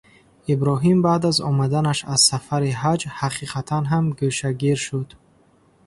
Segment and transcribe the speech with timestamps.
[0.51, 5.09] Иброҳим баъд аз омаданаш аз сафари ҳаҷ, ҳақиқатан ҳам гӯшагир шуд.